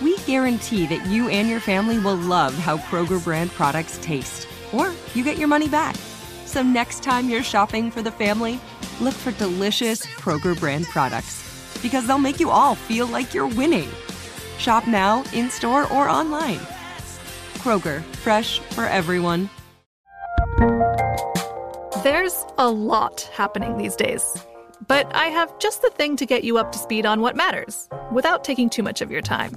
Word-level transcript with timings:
we 0.00 0.16
guarantee 0.18 0.86
that 0.86 1.06
you 1.06 1.28
and 1.28 1.48
your 1.48 1.60
family 1.60 1.98
will 1.98 2.16
love 2.16 2.54
how 2.54 2.78
Kroger 2.78 3.22
brand 3.22 3.50
products 3.52 3.98
taste, 4.02 4.46
or 4.72 4.92
you 5.14 5.24
get 5.24 5.38
your 5.38 5.48
money 5.48 5.68
back. 5.68 5.96
So 6.44 6.62
next 6.62 7.02
time 7.02 7.28
you're 7.28 7.42
shopping 7.42 7.90
for 7.90 8.02
the 8.02 8.10
family, 8.10 8.60
look 9.00 9.14
for 9.14 9.32
delicious 9.32 10.04
Kroger 10.04 10.58
brand 10.58 10.86
products 10.86 11.78
because 11.82 12.06
they'll 12.06 12.18
make 12.18 12.40
you 12.40 12.50
all 12.50 12.74
feel 12.74 13.06
like 13.06 13.34
you're 13.34 13.46
winning. 13.46 13.88
Shop 14.58 14.86
now, 14.86 15.22
in 15.32 15.50
store, 15.50 15.90
or 15.92 16.08
online. 16.08 16.60
Kroger, 17.58 18.02
fresh 18.16 18.60
for 18.60 18.84
everyone. 18.84 19.50
There's 22.02 22.44
a 22.58 22.70
lot 22.70 23.22
happening 23.32 23.76
these 23.76 23.96
days, 23.96 24.46
but 24.86 25.12
I 25.14 25.26
have 25.26 25.58
just 25.58 25.82
the 25.82 25.90
thing 25.90 26.16
to 26.16 26.26
get 26.26 26.44
you 26.44 26.56
up 26.58 26.70
to 26.72 26.78
speed 26.78 27.04
on 27.04 27.20
what 27.20 27.34
matters 27.34 27.88
without 28.12 28.44
taking 28.44 28.70
too 28.70 28.82
much 28.82 29.00
of 29.00 29.10
your 29.10 29.22
time. 29.22 29.56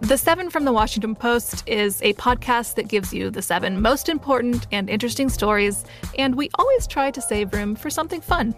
The 0.00 0.18
Seven 0.18 0.50
from 0.50 0.64
the 0.64 0.72
Washington 0.72 1.14
Post 1.14 1.66
is 1.68 2.02
a 2.02 2.14
podcast 2.14 2.74
that 2.74 2.88
gives 2.88 3.14
you 3.14 3.30
the 3.30 3.40
seven 3.40 3.80
most 3.80 4.08
important 4.08 4.66
and 4.72 4.90
interesting 4.90 5.28
stories, 5.28 5.84
and 6.18 6.34
we 6.34 6.50
always 6.58 6.86
try 6.86 7.10
to 7.12 7.22
save 7.22 7.52
room 7.54 7.76
for 7.76 7.90
something 7.90 8.20
fun. 8.20 8.54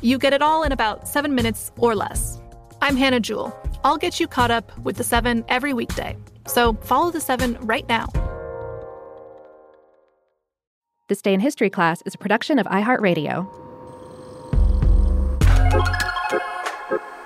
You 0.00 0.18
get 0.18 0.32
it 0.32 0.40
all 0.40 0.62
in 0.62 0.72
about 0.72 1.06
seven 1.06 1.34
minutes 1.34 1.70
or 1.76 1.94
less. 1.94 2.40
I'm 2.80 2.96
Hannah 2.96 3.20
Jewell. 3.20 3.56
I'll 3.84 3.98
get 3.98 4.18
you 4.18 4.26
caught 4.26 4.50
up 4.50 4.76
with 4.78 4.96
the 4.96 5.04
seven 5.04 5.44
every 5.48 5.74
weekday. 5.74 6.16
So 6.46 6.72
follow 6.82 7.10
the 7.10 7.20
seven 7.20 7.58
right 7.60 7.86
now. 7.88 8.08
This 11.08 11.20
Day 11.20 11.34
in 11.34 11.40
History 11.40 11.70
class 11.70 12.02
is 12.06 12.14
a 12.14 12.18
production 12.18 12.58
of 12.58 12.66
iHeartRadio. 12.66 13.46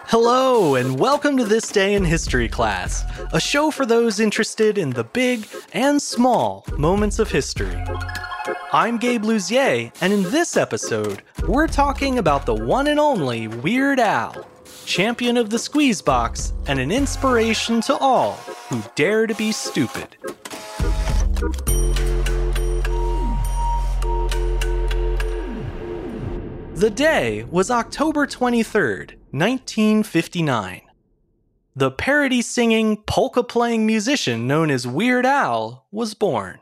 Hello, 0.08 0.74
and 0.74 1.00
welcome 1.00 1.38
to 1.38 1.44
This 1.44 1.70
Day 1.70 1.94
in 1.94 2.04
History 2.04 2.46
class, 2.46 3.04
a 3.32 3.40
show 3.40 3.70
for 3.70 3.86
those 3.86 4.20
interested 4.20 4.76
in 4.76 4.90
the 4.90 5.04
big 5.04 5.48
and 5.72 6.00
small 6.00 6.64
moments 6.76 7.18
of 7.18 7.30
history. 7.30 7.82
I'm 8.70 8.98
Gabe 8.98 9.24
Luzier, 9.24 9.90
and 10.02 10.12
in 10.12 10.22
this 10.24 10.58
episode, 10.58 11.22
we're 11.48 11.66
talking 11.66 12.18
about 12.18 12.44
the 12.44 12.54
one 12.54 12.86
and 12.88 13.00
only 13.00 13.48
Weird 13.48 13.98
Al, 13.98 14.46
champion 14.84 15.38
of 15.38 15.48
the 15.48 15.58
squeeze 15.58 16.02
box 16.02 16.52
and 16.66 16.78
an 16.78 16.92
inspiration 16.92 17.80
to 17.82 17.96
all 17.96 18.34
who 18.68 18.82
dare 18.94 19.26
to 19.26 19.34
be 19.34 19.52
stupid. 19.52 20.16
The 26.74 26.90
day 26.90 27.44
was 27.44 27.70
October 27.70 28.26
23rd, 28.26 29.14
1959. 29.34 30.82
The 31.74 31.90
parody 31.90 32.40
singing, 32.40 33.02
polka 33.02 33.42
playing 33.42 33.84
musician 33.84 34.46
known 34.46 34.70
as 34.70 34.86
Weird 34.86 35.26
Al 35.26 35.88
was 35.90 36.14
born. 36.14 36.60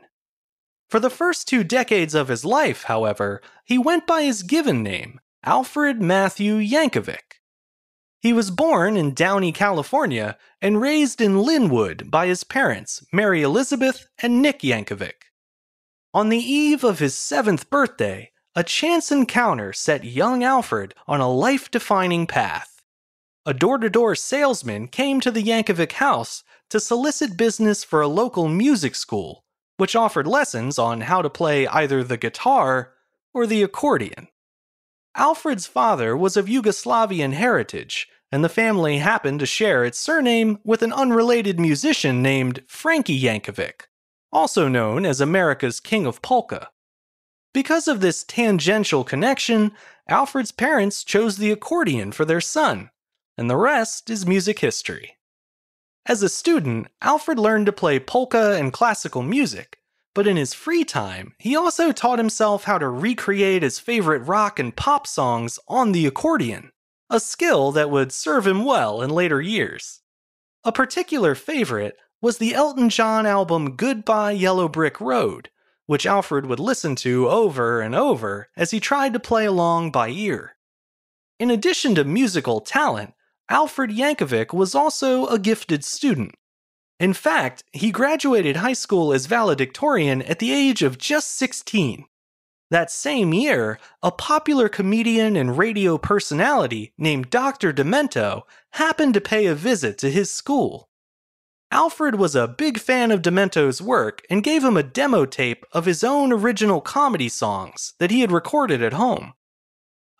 For 0.89 0.99
the 0.99 1.11
first 1.11 1.47
two 1.47 1.63
decades 1.63 2.15
of 2.15 2.29
his 2.29 2.43
life, 2.43 2.85
however, 2.85 3.43
he 3.63 3.77
went 3.77 4.07
by 4.07 4.23
his 4.23 4.41
given 4.41 4.81
name, 4.81 5.19
Alfred 5.43 6.01
Matthew 6.01 6.55
Yankovic. 6.55 7.41
He 8.19 8.33
was 8.33 8.49
born 8.49 8.97
in 8.97 9.13
Downey, 9.13 9.51
California, 9.51 10.35
and 10.59 10.81
raised 10.81 11.21
in 11.21 11.43
Lynwood 11.43 12.09
by 12.09 12.25
his 12.25 12.43
parents, 12.43 13.05
Mary 13.13 13.43
Elizabeth 13.43 14.07
and 14.17 14.41
Nick 14.41 14.61
Yankovic. 14.61 15.29
On 16.11 16.29
the 16.29 16.39
eve 16.39 16.83
of 16.83 16.97
his 16.97 17.15
seventh 17.15 17.69
birthday, 17.69 18.31
a 18.55 18.63
chance 18.63 19.11
encounter 19.11 19.73
set 19.73 20.03
young 20.03 20.43
Alfred 20.43 20.93
on 21.07 21.19
a 21.19 21.31
life 21.31 21.71
defining 21.71 22.27
path. 22.27 22.83
A 23.47 23.53
door 23.53 23.79
to 23.79 23.89
door 23.89 24.13
salesman 24.15 24.87
came 24.87 25.19
to 25.21 25.31
the 25.31 25.41
Yankovic 25.41 25.93
house 25.93 26.43
to 26.69 26.79
solicit 26.79 27.35
business 27.35 27.83
for 27.83 28.01
a 28.01 28.07
local 28.07 28.47
music 28.47 28.93
school, 28.93 29.43
which 29.77 29.95
offered 29.95 30.27
lessons 30.27 30.77
on 30.77 31.01
how 31.01 31.21
to 31.21 31.29
play 31.29 31.65
either 31.67 32.03
the 32.03 32.15
guitar 32.15 32.93
or 33.33 33.47
the 33.47 33.63
accordion. 33.63 34.27
Alfred's 35.15 35.65
father 35.65 36.15
was 36.15 36.37
of 36.37 36.45
Yugoslavian 36.45 37.33
heritage, 37.33 38.07
and 38.31 38.43
the 38.43 38.49
family 38.49 38.99
happened 38.99 39.39
to 39.39 39.45
share 39.47 39.83
its 39.83 39.97
surname 39.97 40.59
with 40.63 40.83
an 40.83 40.93
unrelated 40.93 41.59
musician 41.59 42.21
named 42.21 42.61
Frankie 42.67 43.19
Yankovic, 43.19 43.87
also 44.31 44.67
known 44.67 45.05
as 45.05 45.19
America's 45.19 45.79
King 45.79 46.05
of 46.05 46.21
Polka. 46.21 46.69
Because 47.53 47.87
of 47.87 48.01
this 48.01 48.23
tangential 48.23 49.03
connection, 49.03 49.73
Alfred's 50.09 50.51
parents 50.51 51.03
chose 51.03 51.37
the 51.37 51.51
accordion 51.51 52.11
for 52.11 52.25
their 52.25 52.41
son, 52.41 52.89
and 53.37 53.49
the 53.49 53.55
rest 53.55 54.09
is 54.09 54.25
music 54.25 54.59
history. 54.59 55.17
As 56.05 56.23
a 56.23 56.29
student, 56.29 56.87
Alfred 57.01 57.39
learned 57.39 57.67
to 57.67 57.71
play 57.71 57.99
polka 57.99 58.57
and 58.57 58.73
classical 58.73 59.21
music, 59.21 59.77
but 60.15 60.27
in 60.27 60.35
his 60.35 60.53
free 60.53 60.83
time, 60.83 61.33
he 61.37 61.55
also 61.55 61.91
taught 61.91 62.19
himself 62.19 62.65
how 62.65 62.77
to 62.77 62.89
recreate 62.89 63.63
his 63.63 63.79
favorite 63.79 64.23
rock 64.23 64.59
and 64.59 64.75
pop 64.75 65.07
songs 65.07 65.59
on 65.67 65.91
the 65.91 66.05
accordion, 66.05 66.71
a 67.09 67.19
skill 67.19 67.71
that 67.71 67.89
would 67.89 68.11
serve 68.11 68.45
him 68.45 68.65
well 68.65 69.01
in 69.01 69.09
later 69.11 69.41
years. 69.41 70.01
A 70.63 70.71
particular 70.71 71.35
favorite 71.35 71.97
was 72.21 72.37
the 72.37 72.53
Elton 72.53 72.89
John 72.89 73.25
album 73.25 73.75
Goodbye 73.75 74.31
Yellow 74.31 74.67
Brick 74.67 74.99
Road, 74.99 75.49
which 75.85 76.05
Alfred 76.05 76.45
would 76.45 76.59
listen 76.59 76.95
to 76.97 77.29
over 77.29 77.81
and 77.81 77.93
over 77.93 78.49
as 78.55 78.71
he 78.71 78.79
tried 78.79 79.13
to 79.13 79.19
play 79.19 79.45
along 79.45 79.91
by 79.91 80.09
ear. 80.09 80.55
In 81.39 81.49
addition 81.49 81.95
to 81.95 82.03
musical 82.03 82.61
talent, 82.61 83.13
Alfred 83.49 83.91
Yankovic 83.91 84.53
was 84.53 84.73
also 84.73 85.27
a 85.27 85.37
gifted 85.37 85.83
student. 85.83 86.35
In 86.99 87.13
fact, 87.13 87.63
he 87.73 87.91
graduated 87.91 88.57
high 88.57 88.73
school 88.73 89.11
as 89.11 89.25
valedictorian 89.25 90.21
at 90.21 90.39
the 90.39 90.53
age 90.53 90.83
of 90.83 90.97
just 90.97 91.31
16. 91.37 92.05
That 92.69 92.89
same 92.89 93.33
year, 93.33 93.77
a 94.01 94.11
popular 94.11 94.69
comedian 94.69 95.35
and 95.35 95.57
radio 95.57 95.97
personality 95.97 96.93
named 96.97 97.29
Dr. 97.29 97.73
Demento 97.73 98.43
happened 98.71 99.13
to 99.15 99.21
pay 99.21 99.45
a 99.45 99.53
visit 99.53 99.97
to 99.99 100.09
his 100.09 100.31
school. 100.31 100.89
Alfred 101.73 102.13
was 102.13 102.35
a 102.35 102.47
big 102.47 102.77
fan 102.77 103.09
of 103.09 103.23
Demento's 103.23 103.81
work 103.81 104.21
and 104.29 104.43
gave 104.43 104.63
him 104.63 104.77
a 104.77 104.83
demo 104.83 105.25
tape 105.25 105.65
of 105.71 105.85
his 105.85 106.03
own 106.03 106.31
original 106.31 106.79
comedy 106.79 107.27
songs 107.27 107.95
that 107.97 108.11
he 108.11 108.21
had 108.21 108.31
recorded 108.31 108.83
at 108.83 108.93
home. 108.93 109.33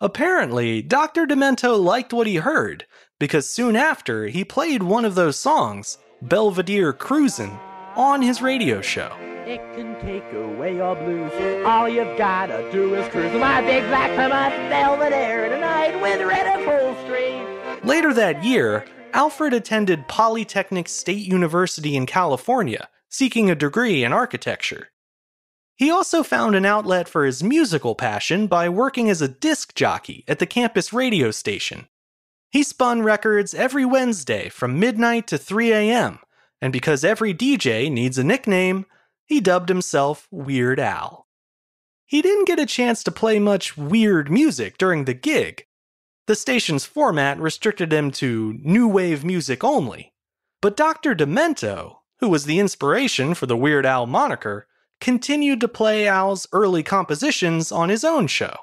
Apparently, 0.00 0.82
Dr. 0.82 1.26
Demento 1.26 1.80
liked 1.80 2.12
what 2.12 2.26
he 2.26 2.36
heard 2.36 2.86
because 3.20 3.48
soon 3.48 3.76
after 3.76 4.26
he 4.26 4.44
played 4.44 4.82
one 4.82 5.04
of 5.04 5.14
those 5.14 5.38
songs, 5.38 5.96
Belvedere 6.20 6.92
Cruisin', 6.92 7.56
on 7.94 8.20
his 8.20 8.42
radio 8.42 8.80
show. 8.80 9.16
It 9.46 9.60
can 9.76 9.94
take 10.00 10.24
away 10.32 10.74
your 10.74 10.96
blues. 10.96 11.30
All 11.64 11.88
you've 11.88 12.18
gotta 12.18 12.68
do 12.72 12.96
is 12.96 13.08
cruise 13.12 13.32
my 13.38 13.60
big 13.60 13.84
black 13.84 14.10
Plymouth 14.16 14.70
Belvedere 14.70 15.50
tonight 15.50 16.02
with 16.02 16.20
red 16.26 16.46
upholstery. 16.48 17.40
Later 17.84 18.12
that 18.12 18.42
year, 18.42 18.84
Alfred 19.14 19.54
attended 19.54 20.08
Polytechnic 20.08 20.88
State 20.88 21.24
University 21.24 21.94
in 21.94 22.04
California, 22.04 22.88
seeking 23.08 23.48
a 23.48 23.54
degree 23.54 24.02
in 24.02 24.12
architecture. 24.12 24.88
He 25.76 25.88
also 25.88 26.24
found 26.24 26.56
an 26.56 26.66
outlet 26.66 27.08
for 27.08 27.24
his 27.24 27.40
musical 27.40 27.94
passion 27.94 28.48
by 28.48 28.68
working 28.68 29.08
as 29.08 29.22
a 29.22 29.28
disc 29.28 29.72
jockey 29.76 30.24
at 30.26 30.40
the 30.40 30.46
campus 30.46 30.92
radio 30.92 31.30
station. 31.30 31.86
He 32.50 32.64
spun 32.64 33.02
records 33.02 33.54
every 33.54 33.84
Wednesday 33.84 34.48
from 34.48 34.80
midnight 34.80 35.28
to 35.28 35.38
3 35.38 35.72
a.m., 35.72 36.18
and 36.60 36.72
because 36.72 37.04
every 37.04 37.32
DJ 37.32 37.88
needs 37.92 38.18
a 38.18 38.24
nickname, 38.24 38.84
he 39.26 39.40
dubbed 39.40 39.68
himself 39.68 40.26
Weird 40.32 40.80
Al. 40.80 41.28
He 42.04 42.20
didn't 42.20 42.48
get 42.48 42.58
a 42.58 42.66
chance 42.66 43.04
to 43.04 43.12
play 43.12 43.38
much 43.38 43.76
weird 43.76 44.28
music 44.28 44.76
during 44.76 45.04
the 45.04 45.14
gig. 45.14 45.66
The 46.26 46.34
station's 46.34 46.86
format 46.86 47.38
restricted 47.38 47.92
him 47.92 48.10
to 48.12 48.58
new 48.62 48.88
wave 48.88 49.24
music 49.24 49.62
only. 49.62 50.12
But 50.62 50.76
Dr. 50.76 51.14
Demento, 51.14 51.96
who 52.20 52.28
was 52.28 52.46
the 52.46 52.58
inspiration 52.58 53.34
for 53.34 53.44
the 53.44 53.56
Weird 53.56 53.84
Al 53.84 54.06
moniker, 54.06 54.66
continued 55.00 55.60
to 55.60 55.68
play 55.68 56.06
Al's 56.06 56.46
early 56.52 56.82
compositions 56.82 57.70
on 57.70 57.90
his 57.90 58.04
own 58.04 58.26
show. 58.26 58.54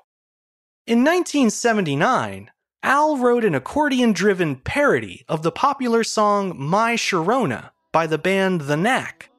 In 0.87 1.03
1979, 1.03 2.49
Al 2.81 3.17
wrote 3.17 3.45
an 3.45 3.53
accordion 3.53 4.11
driven 4.11 4.55
parody 4.55 5.23
of 5.29 5.43
the 5.43 5.51
popular 5.51 6.03
song 6.03 6.55
My 6.57 6.95
Sharona 6.95 7.69
by 7.91 8.07
the 8.07 8.17
band 8.17 8.61
The 8.61 8.77
Knack. 8.77 9.29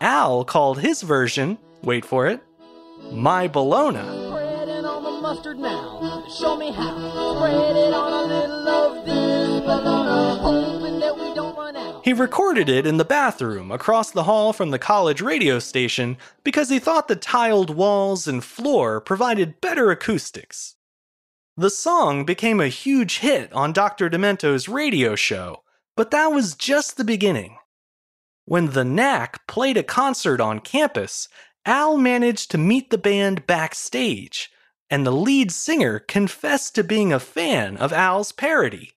Al 0.00 0.44
called 0.44 0.80
his 0.80 1.02
version, 1.02 1.58
wait 1.82 2.04
for 2.04 2.26
it, 2.26 2.42
My 3.12 3.46
Bologna. 3.46 4.00
Show 6.38 6.56
me 6.56 6.70
how. 6.70 7.36
Spread 7.36 7.76
it 7.76 7.92
on 7.92 8.12
a 8.12 8.22
little 8.22 8.68
of 8.68 9.04
this 9.04 9.60
bologna, 9.62 10.38
hoping 10.40 11.00
that 11.00 11.18
we 11.18 11.34
don't 11.34 11.56
run 11.56 11.76
out. 11.76 12.04
He 12.04 12.12
recorded 12.12 12.68
it 12.68 12.86
in 12.86 12.98
the 12.98 13.04
bathroom 13.04 13.72
across 13.72 14.12
the 14.12 14.22
hall 14.22 14.52
from 14.52 14.70
the 14.70 14.78
college 14.78 15.20
radio 15.20 15.58
station 15.58 16.16
because 16.44 16.68
he 16.68 16.78
thought 16.78 17.08
the 17.08 17.16
tiled 17.16 17.70
walls 17.70 18.28
and 18.28 18.44
floor 18.44 19.00
provided 19.00 19.60
better 19.60 19.90
acoustics. 19.90 20.76
The 21.56 21.70
song 21.70 22.24
became 22.24 22.60
a 22.60 22.68
huge 22.68 23.18
hit 23.18 23.52
on 23.52 23.72
Dr. 23.72 24.08
Demento's 24.08 24.68
radio 24.68 25.16
show, 25.16 25.64
but 25.96 26.12
that 26.12 26.28
was 26.28 26.54
just 26.54 26.96
the 26.96 27.04
beginning. 27.04 27.58
When 28.44 28.70
the 28.70 28.84
Knack 28.84 29.46
played 29.48 29.76
a 29.76 29.82
concert 29.82 30.40
on 30.40 30.60
campus, 30.60 31.28
Al 31.66 31.98
managed 31.98 32.52
to 32.52 32.58
meet 32.58 32.90
the 32.90 32.98
band 32.98 33.46
backstage, 33.46 34.50
and 34.90 35.06
the 35.06 35.12
lead 35.12 35.52
singer 35.52 36.00
confessed 36.00 36.74
to 36.74 36.84
being 36.84 37.12
a 37.12 37.20
fan 37.20 37.76
of 37.76 37.92
Al's 37.92 38.32
parody. 38.32 38.92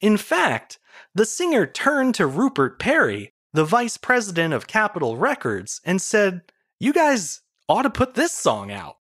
In 0.00 0.16
fact, 0.16 0.78
the 1.14 1.24
singer 1.24 1.66
turned 1.66 2.14
to 2.16 2.26
Rupert 2.26 2.78
Perry, 2.78 3.32
the 3.52 3.64
vice 3.64 3.96
president 3.96 4.52
of 4.52 4.66
Capitol 4.66 5.16
Records, 5.16 5.80
and 5.84 6.02
said, 6.02 6.42
You 6.78 6.92
guys 6.92 7.40
ought 7.68 7.82
to 7.82 7.90
put 7.90 8.14
this 8.14 8.32
song 8.32 8.70
out. 8.70 8.96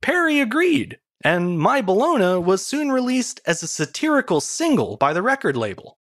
Perry 0.00 0.40
agreed, 0.40 0.98
and 1.22 1.58
My 1.58 1.80
Bologna 1.80 2.40
was 2.40 2.66
soon 2.66 2.90
released 2.90 3.40
as 3.46 3.62
a 3.62 3.68
satirical 3.68 4.40
single 4.40 4.96
by 4.96 5.12
the 5.12 5.22
record 5.22 5.56
label. 5.56 5.98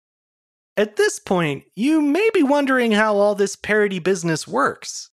At 0.76 0.96
this 0.96 1.18
point, 1.18 1.64
you 1.74 2.00
may 2.00 2.30
be 2.32 2.42
wondering 2.42 2.92
how 2.92 3.16
all 3.16 3.34
this 3.34 3.56
parody 3.56 3.98
business 3.98 4.46
works. 4.46 5.10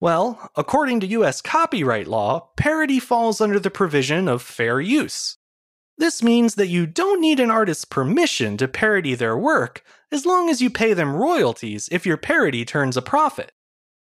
Well, 0.00 0.50
according 0.56 1.00
to 1.00 1.06
US 1.06 1.40
copyright 1.40 2.06
law, 2.06 2.50
parody 2.56 3.00
falls 3.00 3.40
under 3.40 3.58
the 3.58 3.70
provision 3.70 4.28
of 4.28 4.42
fair 4.42 4.80
use. 4.80 5.38
This 5.98 6.22
means 6.22 6.56
that 6.56 6.68
you 6.68 6.86
don't 6.86 7.20
need 7.22 7.40
an 7.40 7.50
artist's 7.50 7.86
permission 7.86 8.58
to 8.58 8.68
parody 8.68 9.14
their 9.14 9.36
work 9.36 9.82
as 10.12 10.26
long 10.26 10.50
as 10.50 10.60
you 10.60 10.68
pay 10.68 10.92
them 10.92 11.16
royalties 11.16 11.88
if 11.90 12.04
your 12.04 12.18
parody 12.18 12.64
turns 12.64 12.96
a 12.96 13.02
profit. 13.02 13.52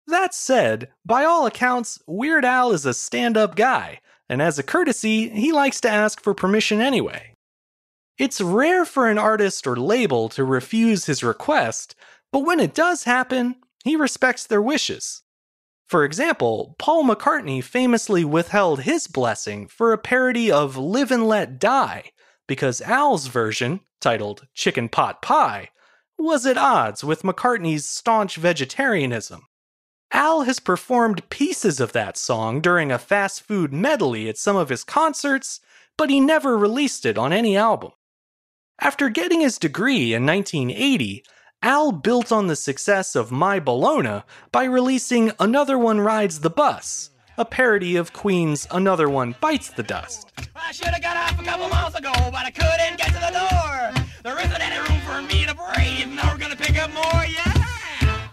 That 0.06 0.34
said, 0.34 0.88
by 1.04 1.24
all 1.24 1.46
accounts, 1.46 2.00
Weird 2.06 2.44
Al 2.44 2.72
is 2.72 2.84
a 2.84 2.94
stand 2.94 3.36
up 3.36 3.56
guy, 3.56 4.00
and 4.28 4.42
as 4.42 4.58
a 4.58 4.62
courtesy, 4.62 5.28
he 5.30 5.52
likes 5.52 5.80
to 5.82 5.90
ask 5.90 6.22
for 6.22 6.34
permission 6.34 6.80
anyway. 6.80 7.34
It's 8.18 8.40
rare 8.40 8.84
for 8.84 9.08
an 9.08 9.18
artist 9.18 9.66
or 9.66 9.76
label 9.76 10.28
to 10.30 10.44
refuse 10.44 11.06
his 11.06 11.22
request, 11.22 11.94
but 12.32 12.40
when 12.40 12.60
it 12.60 12.74
does 12.74 13.04
happen, 13.04 13.56
he 13.84 13.96
respects 13.96 14.46
their 14.46 14.62
wishes. 14.62 15.22
For 15.88 16.04
example, 16.04 16.76
Paul 16.78 17.04
McCartney 17.04 17.64
famously 17.64 18.22
withheld 18.22 18.82
his 18.82 19.06
blessing 19.06 19.66
for 19.68 19.92
a 19.92 19.98
parody 19.98 20.52
of 20.52 20.76
Live 20.76 21.10
and 21.10 21.26
Let 21.26 21.58
Die 21.58 22.12
because 22.46 22.82
Al's 22.82 23.28
version, 23.28 23.80
titled 24.00 24.46
Chicken 24.54 24.90
Pot 24.90 25.22
Pie, 25.22 25.70
was 26.18 26.44
at 26.44 26.58
odds 26.58 27.02
with 27.02 27.22
McCartney's 27.22 27.86
staunch 27.86 28.36
vegetarianism. 28.36 29.46
Al 30.12 30.42
has 30.42 30.60
performed 30.60 31.28
pieces 31.30 31.80
of 31.80 31.92
that 31.92 32.16
song 32.18 32.60
during 32.60 32.92
a 32.92 32.98
fast 32.98 33.42
food 33.42 33.72
medley 33.72 34.28
at 34.28 34.36
some 34.36 34.56
of 34.56 34.68
his 34.68 34.84
concerts, 34.84 35.60
but 35.96 36.10
he 36.10 36.20
never 36.20 36.56
released 36.56 37.06
it 37.06 37.16
on 37.16 37.32
any 37.32 37.56
album. 37.56 37.92
After 38.80 39.08
getting 39.08 39.40
his 39.40 39.58
degree 39.58 40.12
in 40.12 40.26
1980, 40.26 41.24
Al 41.62 41.90
built 41.90 42.30
on 42.30 42.46
the 42.46 42.54
success 42.54 43.16
of 43.16 43.32
My 43.32 43.58
Bologna 43.58 44.22
by 44.52 44.62
releasing 44.64 45.32
Another 45.40 45.76
One 45.76 46.00
Rides 46.00 46.38
the 46.40 46.50
Bus, 46.50 47.10
a 47.36 47.44
parody 47.44 47.96
of 47.96 48.12
Queen's 48.12 48.68
Another 48.70 49.10
One 49.10 49.34
Bites 49.40 49.70
the 49.70 49.82
Dust. 49.82 50.30
I 50.54 50.70
should 50.70 50.86
have 50.86 51.02
got 51.02 51.16
off 51.16 51.40
a 51.40 51.44
couple 51.44 51.68
miles 51.68 51.96
ago, 51.96 52.12
but 52.30 52.46
I 52.46 52.52
couldn't 52.52 52.96
get 52.96 53.08
to 53.08 53.14
the 53.14 53.32
door. 53.36 54.04
There 54.22 54.38
isn't 54.38 54.60
any 54.60 54.78
room 54.88 55.00
for 55.00 55.20
me 55.20 55.46
to 55.46 55.54
breathe. 55.54 56.14
Now 56.14 56.32
we're 56.32 56.38
gonna 56.38 56.54
pick 56.54 56.78
up 56.78 56.92
more, 56.92 57.26
yeah. 57.26 58.28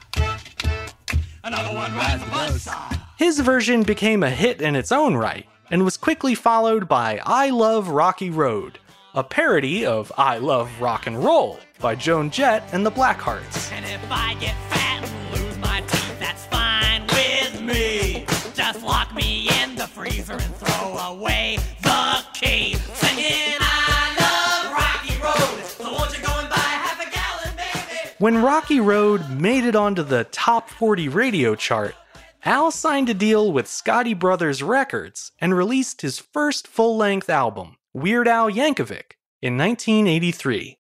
Another 1.43 1.75
one 1.75 1.95
rides 1.95 2.23
the 2.23 2.29
bus. 2.29 2.69
His 3.17 3.39
version 3.39 3.81
became 3.81 4.21
a 4.21 4.29
hit 4.29 4.61
in 4.61 4.75
its 4.75 4.91
own 4.91 5.15
right 5.15 5.47
and 5.71 5.83
was 5.83 5.97
quickly 5.97 6.35
followed 6.35 6.87
by 6.87 7.19
I 7.25 7.49
Love 7.49 7.89
Rocky 7.89 8.29
Road, 8.29 8.77
a 9.15 9.23
parody 9.23 9.85
of 9.85 10.11
I 10.17 10.39
Love 10.39 10.69
Rock 10.81 11.07
and 11.07 11.23
Roll 11.23 11.57
by 11.79 11.95
Joan 11.95 12.29
Jett 12.29 12.67
and 12.73 12.85
the 12.85 12.91
Blackhearts. 12.91 13.71
And 13.71 13.85
if 13.85 14.11
I 14.11 14.33
get 14.41 14.55
fat 14.69 15.09
and 15.09 15.41
lose 15.41 15.57
my 15.57 15.79
teeth, 15.87 16.19
that's 16.19 16.45
fine 16.47 17.07
with 17.07 17.61
me. 17.61 18.25
Just 18.53 18.83
lock 18.83 19.15
me 19.15 19.47
in 19.61 19.75
the 19.75 19.87
freezer 19.87 20.33
and 20.33 20.55
throw 20.57 20.97
away 20.97 21.57
the 21.81 22.25
key. 22.33 22.73
Singing 22.93 23.57
I 23.61 24.15
love 24.19 24.73
Rocky 24.73 25.17
Road. 25.23 25.65
So 25.65 25.93
won't 25.93 26.17
you 26.17 26.21
go 26.21 26.33
and 26.37 26.49
buy 26.49 26.57
half 26.57 26.99
a 26.99 27.09
gallon, 27.09 27.55
baby? 27.55 28.09
When 28.19 28.43
Rocky 28.43 28.81
Road 28.81 29.29
made 29.29 29.63
it 29.63 29.77
onto 29.77 30.03
the 30.03 30.25
top 30.25 30.69
40 30.69 31.07
radio 31.07 31.55
chart, 31.55 31.95
Al 32.43 32.69
signed 32.69 33.07
a 33.07 33.13
deal 33.13 33.49
with 33.49 33.65
Scotti 33.65 34.17
Brothers 34.17 34.61
Records 34.61 35.31
and 35.39 35.55
released 35.55 36.01
his 36.01 36.19
first 36.19 36.67
full 36.67 36.97
length 36.97 37.29
album, 37.29 37.77
Weird 37.91 38.27
Al 38.27 38.51
Yankovic, 38.51 39.14
in 39.45 39.59
1983. 39.59 40.79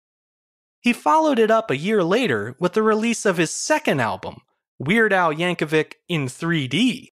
He 0.82 0.92
followed 0.92 1.38
it 1.38 1.50
up 1.50 1.70
a 1.70 1.78
year 1.78 2.04
later 2.04 2.56
with 2.60 2.74
the 2.74 2.82
release 2.82 3.24
of 3.24 3.38
his 3.38 3.50
second 3.50 4.00
album, 4.00 4.42
Weird 4.78 5.14
Al 5.14 5.32
Yankovic 5.32 5.94
in 6.10 6.26
3D. 6.26 7.08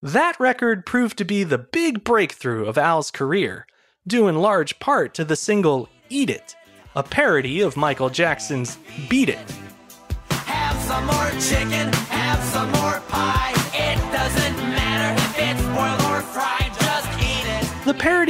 That 0.00 0.38
record 0.38 0.86
proved 0.86 1.18
to 1.18 1.24
be 1.24 1.42
the 1.42 1.58
big 1.58 2.04
breakthrough 2.04 2.66
of 2.66 2.78
Al's 2.78 3.10
career, 3.10 3.66
due 4.06 4.28
in 4.28 4.36
large 4.36 4.78
part 4.78 5.12
to 5.14 5.24
the 5.24 5.34
single 5.34 5.88
Eat 6.08 6.30
It, 6.30 6.54
a 6.94 7.02
parody 7.02 7.60
of 7.60 7.76
Michael 7.76 8.08
Jackson's 8.08 8.78
Beat 9.08 9.30
It. 9.30 9.52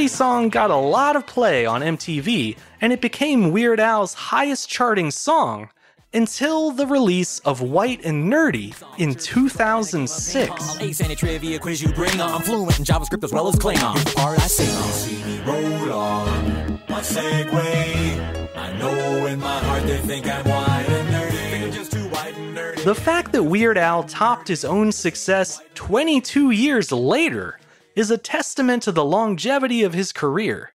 Parody 0.01 0.15
song 0.15 0.49
got 0.49 0.71
a 0.71 0.75
lot 0.75 1.15
of 1.15 1.27
play 1.27 1.63
on 1.63 1.81
MTV, 1.81 2.57
and 2.81 2.91
it 2.91 3.01
became 3.01 3.51
Weird 3.51 3.79
Al's 3.79 4.15
highest 4.15 4.67
charting 4.67 5.11
song 5.11 5.69
until 6.11 6.71
the 6.71 6.87
release 6.87 7.37
of 7.45 7.61
White 7.61 8.03
and 8.03 8.33
Nerdy 8.33 8.73
in 8.97 9.13
2006. 9.13 10.81
Ace 10.81 11.01
any 11.01 11.15
trivia 11.15 11.59
quiz 11.59 11.83
you 11.83 11.93
bring 11.93 12.19
on. 12.19 12.31
I'm 12.31 12.41
fluent 12.41 12.79
in 12.79 12.85
JavaScript 12.85 13.23
as 13.23 13.31
well 13.31 13.47
as 13.47 13.55
Klingon. 13.57 13.93
Here's 13.93 14.05
the 14.05 14.15
part 14.15 14.39
I 14.39 14.47
sing 14.47 14.75
on. 14.75 14.91
See 14.91 15.23
me 15.23 15.39
roll 15.43 15.93
on 15.93 16.81
my 16.89 17.01
Segway. 17.01 18.57
I 18.57 18.75
know 18.79 19.27
in 19.27 19.39
my 19.39 19.59
heart 19.65 19.83
they 19.83 19.97
think 19.99 20.25
I'm 20.25 20.45
white 20.45 20.85
and 20.89 21.09
nerdy. 21.13 21.63
I'm 21.63 21.71
just 21.71 21.91
too 21.91 22.09
white 22.09 22.35
and 22.35 22.57
nerdy. 22.57 22.83
The 22.83 22.95
fact 22.95 23.33
that 23.33 23.43
Weird 23.43 23.77
Al 23.77 24.01
topped 24.05 24.47
his 24.47 24.65
own 24.65 24.91
success 24.91 25.61
22 25.75 26.49
years 26.49 26.91
later 26.91 27.59
is 27.95 28.11
a 28.11 28.17
testament 28.17 28.83
to 28.83 28.91
the 28.91 29.05
longevity 29.05 29.83
of 29.83 29.93
his 29.93 30.11
career. 30.13 30.73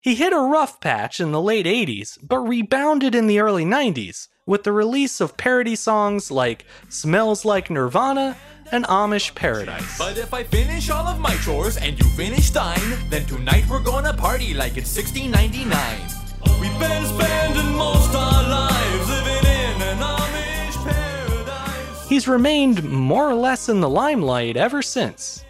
He 0.00 0.14
hit 0.14 0.32
a 0.32 0.38
rough 0.38 0.80
patch 0.80 1.18
in 1.18 1.32
the 1.32 1.40
late 1.40 1.66
80s, 1.66 2.18
but 2.22 2.38
rebounded 2.38 3.14
in 3.14 3.26
the 3.26 3.40
early 3.40 3.64
90s 3.64 4.28
with 4.46 4.62
the 4.62 4.72
release 4.72 5.20
of 5.20 5.36
parody 5.36 5.74
songs 5.74 6.30
like 6.30 6.64
Smells 6.88 7.44
Like 7.44 7.70
Nirvana 7.70 8.36
and 8.70 8.84
Amish 8.84 9.34
Paradise. 9.34 9.98
But 9.98 10.18
if 10.18 10.32
I 10.32 10.44
finish 10.44 10.90
all 10.90 11.06
of 11.06 11.18
my 11.18 11.34
chores 11.38 11.76
and 11.76 11.98
you 11.98 12.08
finish 12.10 12.50
thine, 12.50 13.10
then 13.10 13.26
tonight 13.26 13.64
we're 13.68 13.82
gonna 13.82 14.12
party 14.12 14.54
like 14.54 14.76
it's 14.76 14.94
1699. 14.94 16.60
We've 16.60 16.78
been 16.78 17.04
spending 17.06 17.76
most 17.76 18.14
our 18.14 18.48
lives 18.48 19.08
living 19.08 19.50
in 19.50 19.82
an 19.82 19.98
Amish 19.98 20.84
paradise. 20.84 22.08
He's 22.08 22.28
remained 22.28 22.84
more 22.84 23.28
or 23.28 23.34
less 23.34 23.68
in 23.68 23.80
the 23.80 23.90
limelight 23.90 24.56
ever 24.56 24.82
since. 24.82 25.44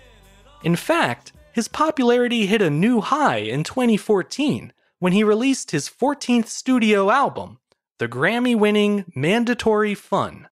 In 0.67 0.75
fact, 0.75 1.33
his 1.53 1.69
popularity 1.69 2.47
hit 2.47 2.61
a 2.61 2.71
new 2.71 3.01
high 3.01 3.37
in 3.37 3.63
2014 3.63 4.73
when 4.99 5.13
he 5.13 5.23
released 5.23 5.71
his 5.71 5.89
14th 5.89 6.49
studio 6.49 7.09
album, 7.09 7.61
the 8.01 8.09
Grammy 8.09 8.59
winning 8.59 9.05
Mandatory 9.15 9.95
Fun. 9.95 10.49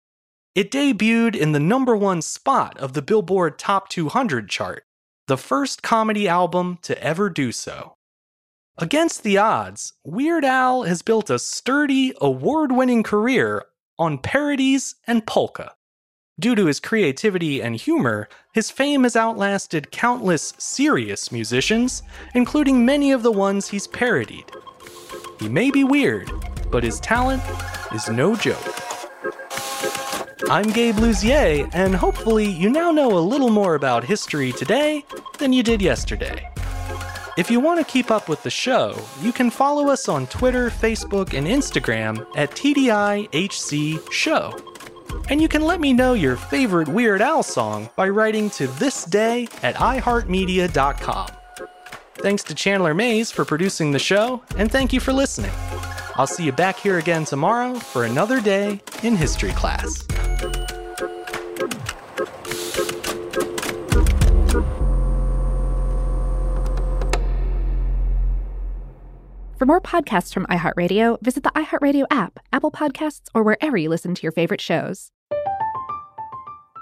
It 0.54 0.70
debuted 0.70 1.36
in 1.36 1.52
the 1.52 1.60
number 1.60 1.94
one 1.94 2.22
spot 2.22 2.78
of 2.78 2.94
the 2.94 3.02
Billboard 3.02 3.58
Top 3.58 3.90
200 3.90 4.48
chart, 4.48 4.84
the 5.26 5.36
first 5.36 5.82
comedy 5.82 6.26
album 6.26 6.78
to 6.80 6.98
ever 7.04 7.28
do 7.28 7.52
so. 7.52 7.92
Against 8.78 9.22
the 9.22 9.36
odds, 9.36 9.92
Weird 10.04 10.42
Al 10.42 10.84
has 10.84 11.02
built 11.02 11.28
a 11.28 11.38
sturdy, 11.38 12.14
award 12.18 12.72
winning 12.72 13.02
career 13.02 13.66
on 13.98 14.16
parodies 14.16 14.94
and 15.06 15.26
polka. 15.26 15.74
Due 16.40 16.54
to 16.54 16.66
his 16.66 16.78
creativity 16.78 17.60
and 17.60 17.74
humor, 17.74 18.28
his 18.52 18.70
fame 18.70 19.02
has 19.02 19.16
outlasted 19.16 19.90
countless 19.90 20.54
serious 20.56 21.32
musicians, 21.32 22.04
including 22.32 22.86
many 22.86 23.10
of 23.10 23.24
the 23.24 23.32
ones 23.32 23.68
he's 23.68 23.88
parodied. 23.88 24.44
He 25.40 25.48
may 25.48 25.72
be 25.72 25.82
weird, 25.82 26.30
but 26.70 26.84
his 26.84 27.00
talent 27.00 27.42
is 27.92 28.08
no 28.08 28.36
joke. 28.36 28.62
I'm 30.48 30.70
Gabe 30.70 30.94
Luzier, 30.96 31.68
and 31.72 31.96
hopefully 31.96 32.46
you 32.46 32.70
now 32.70 32.92
know 32.92 33.18
a 33.18 33.18
little 33.18 33.50
more 33.50 33.74
about 33.74 34.04
history 34.04 34.52
today 34.52 35.04
than 35.38 35.52
you 35.52 35.64
did 35.64 35.82
yesterday. 35.82 36.48
If 37.36 37.50
you 37.50 37.58
want 37.58 37.80
to 37.80 37.92
keep 37.92 38.12
up 38.12 38.28
with 38.28 38.44
the 38.44 38.50
show, 38.50 38.96
you 39.20 39.32
can 39.32 39.50
follow 39.50 39.88
us 39.88 40.08
on 40.08 40.28
Twitter, 40.28 40.70
Facebook, 40.70 41.36
and 41.36 41.48
Instagram 41.48 42.24
at 42.36 42.52
TDIHC 42.52 44.12
Show. 44.12 44.77
And 45.30 45.42
you 45.42 45.48
can 45.48 45.62
let 45.62 45.80
me 45.80 45.92
know 45.92 46.14
your 46.14 46.36
favorite 46.36 46.88
Weird 46.88 47.20
Al 47.20 47.42
song 47.42 47.90
by 47.96 48.08
writing 48.08 48.48
to 48.50 48.66
thisday 48.66 49.48
at 49.62 49.74
iHeartMedia.com. 49.74 51.28
Thanks 52.14 52.42
to 52.44 52.54
Chandler 52.54 52.94
Mays 52.94 53.30
for 53.30 53.44
producing 53.44 53.92
the 53.92 53.98
show, 53.98 54.42
and 54.56 54.72
thank 54.72 54.92
you 54.92 55.00
for 55.00 55.12
listening. 55.12 55.52
I'll 56.16 56.26
see 56.26 56.44
you 56.44 56.52
back 56.52 56.78
here 56.78 56.98
again 56.98 57.24
tomorrow 57.24 57.74
for 57.74 58.04
another 58.04 58.40
day 58.40 58.80
in 59.02 59.14
history 59.14 59.52
class. 59.52 60.04
For 69.58 69.66
more 69.66 69.80
podcasts 69.80 70.32
from 70.32 70.46
iHeartRadio, 70.46 71.20
visit 71.20 71.42
the 71.42 71.50
iHeartRadio 71.50 72.06
app, 72.10 72.38
Apple 72.52 72.70
Podcasts, 72.70 73.26
or 73.34 73.42
wherever 73.42 73.76
you 73.76 73.88
listen 73.88 74.14
to 74.14 74.22
your 74.22 74.32
favorite 74.32 74.60
shows. 74.60 75.10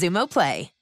Xumo 0.00 0.26
Play. 0.26 0.79